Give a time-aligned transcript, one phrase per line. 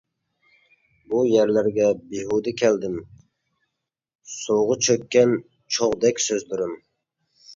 [1.09, 2.95] بۇ يەرلەرگە بىھۇدە كەلدىم،
[4.37, 5.35] سۇغا چۆككەن
[5.77, 6.75] چوغدەك سۆزلىرىم.